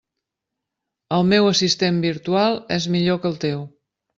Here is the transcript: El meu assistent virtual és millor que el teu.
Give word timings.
El 1.17 1.27
meu 1.33 1.49
assistent 1.51 2.01
virtual 2.09 2.59
és 2.81 2.91
millor 2.97 3.25
que 3.27 3.33
el 3.35 3.39
teu. 3.45 3.63